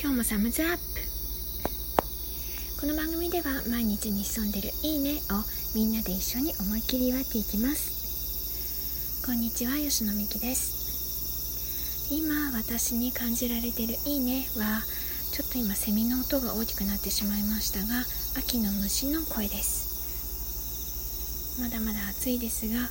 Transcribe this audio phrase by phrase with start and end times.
[0.00, 0.80] 今日もサムズアップ。
[2.80, 5.44] この番組では毎日に潜んでるいいねを
[5.76, 9.20] みんなで一緒に思いっきり祝っていきます。
[9.26, 12.14] こんにちは吉野美希です。
[12.16, 14.80] 今私に感じられてるいいねは
[15.36, 18.06] ちょっと今セミの音が大きくなってしまいましたが
[18.40, 21.60] 秋の虫の声です。
[21.60, 22.88] まだまだ暑いですが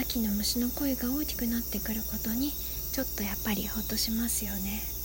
[0.00, 5.01] 秋の虫の声が大きくなってくることにちょっとやっぱりほっとしますよね。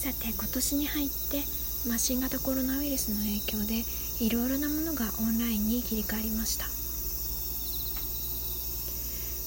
[0.00, 1.44] さて今年に入って、
[1.86, 3.84] まあ、新型コロナウイルスの影響で
[4.24, 6.64] いろいろなものがオンラインに切り替わりました。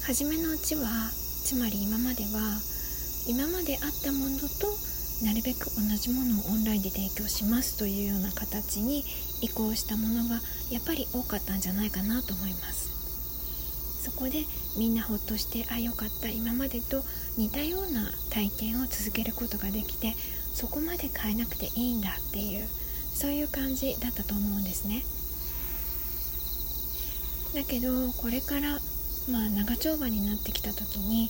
[0.06, 1.10] 初めのうちは
[1.44, 2.62] つまり今までは
[3.26, 4.70] 今まであったものと
[5.26, 9.04] なるべく同じものをオンラインで提供しますというような形に
[9.42, 10.38] 移行したものが
[10.70, 12.93] やっぱり多かったんじゃないかなと思います。
[14.04, 14.44] そこで
[14.78, 17.02] みんなほっとしてあよかった今までと
[17.38, 20.12] 似たような体験を続けることができて
[20.54, 25.06] そこまで変えなくていいんだっていうそういう感じだったと思うんですね。
[27.56, 28.78] だけどこれから
[29.32, 31.30] まあ長丁場になってきた時に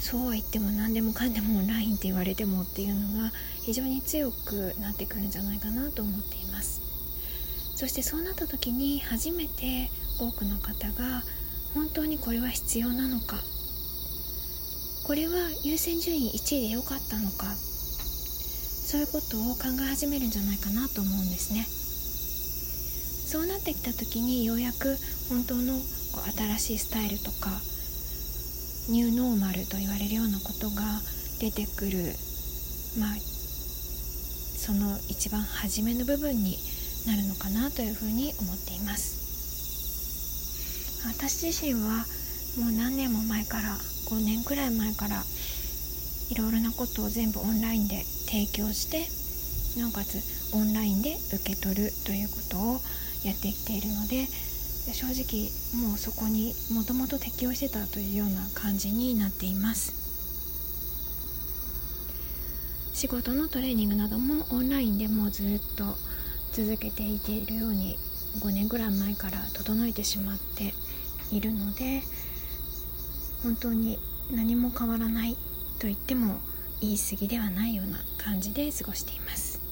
[0.00, 6.80] そうは言っても何でもかんでもオンラインって言われてもっていうのが非常に強くなってくるんじゃないかなと思っています。
[7.76, 11.22] そしてそうなった時に初めて多くの方が
[11.78, 13.38] 本当にこれは必要なのか？
[15.06, 17.54] これは優先順位1位で良かったのか？
[17.54, 21.62] そういうことを考え始めるんじゃないかなと思うんですね。
[23.30, 24.96] そうなってきた時にようやく
[25.28, 25.78] 本当の
[26.10, 27.50] こう新しいスタイルとか
[28.90, 30.82] ニューノーマルと言われるようなことが
[31.38, 32.12] 出てくる。
[32.98, 36.58] まあその一番初めの部分に
[37.06, 39.27] なるのかなというふうに思っています。
[41.06, 42.04] 私自身は
[42.58, 43.76] もう何年も前から
[44.10, 45.22] 5年くらい前から
[46.30, 49.06] いろいろなことを全部オンラインで提供して
[49.80, 50.20] なおかつ
[50.54, 52.80] オンラインで受け取るということを
[53.24, 54.26] やってきているので
[54.92, 55.50] 正直
[55.86, 59.98] もうそこにもともと適応してたというような感じになっています。
[62.94, 65.84] 仕事のトレーニングなどもオンラインでもずっと
[66.52, 67.96] 続けていけるように
[68.40, 70.74] 5年ぐらい前から整えてしまって
[71.30, 72.02] いるので
[73.42, 73.98] 本当に
[74.30, 75.34] 何も変わらない
[75.78, 76.38] と言っても
[76.80, 79.68] 言い過ぎではないような感じで過ごしています。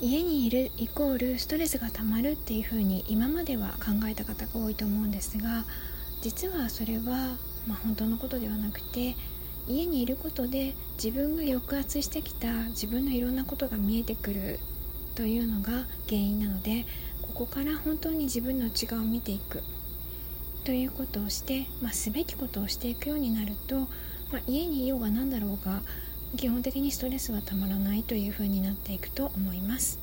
[0.00, 5.64] 家にいるイコールストレスがたまるっていうふうに今までは考えた方が多いと思うんですが
[6.22, 7.36] 実はそれは、
[7.66, 9.16] まあ、本当のことではなくて
[9.66, 14.60] 家にいることで自分が抑圧してきた自分のいろんなことが見えてくる
[15.18, 16.86] というのが原因なので
[17.22, 19.64] ここから本当に自分の内側を見ていく。
[20.64, 23.80] ということをして、まあ、すべきことをしていくようになると、
[24.30, 25.82] まあ、家にいようが何だろうが
[26.36, 29.98] 基本的にストレスはたまらないというふうになっていくと思います。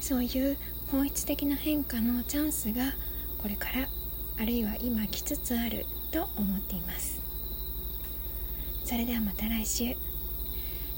[0.00, 0.56] そういう
[0.90, 2.94] 本質的な変化のチャンスが
[3.36, 3.86] これから
[4.38, 7.20] あるいは今来つつあると思っています。
[8.86, 10.09] それではまた来週。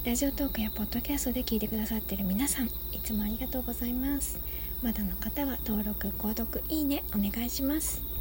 [0.05, 4.37] ラジオトークやポッドキャストで聞いてくださってる皆さんいつもありがとうございます。
[4.81, 8.12] まだの方は登録購読いいねお願いします。